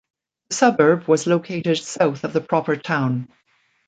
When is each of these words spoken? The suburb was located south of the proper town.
The 0.49 0.55
suburb 0.55 1.07
was 1.07 1.27
located 1.27 1.77
south 1.77 2.23
of 2.23 2.33
the 2.33 2.41
proper 2.41 2.75
town. 2.75 3.27